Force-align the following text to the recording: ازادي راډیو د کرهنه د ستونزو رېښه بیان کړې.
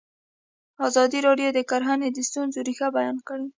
ازادي 0.87 1.19
راډیو 1.27 1.49
د 1.53 1.59
کرهنه 1.69 2.07
د 2.11 2.17
ستونزو 2.29 2.59
رېښه 2.67 2.87
بیان 2.97 3.17
کړې. 3.27 3.45